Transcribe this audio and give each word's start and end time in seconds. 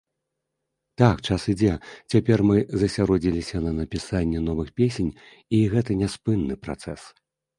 Так, 1.01 1.17
час 1.27 1.43
ідзе, 1.53 1.73
цяпер 2.13 2.43
мы 2.51 2.57
засяродзіліся 2.83 3.57
на 3.67 3.71
напісанні 3.81 4.39
новых 4.49 4.73
песень, 4.81 5.11
і 5.59 5.63
гэта 5.77 5.91
няспынны 6.03 6.55
працэс. 6.65 7.01